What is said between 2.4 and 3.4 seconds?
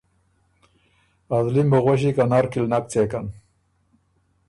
کی ل نک څېکن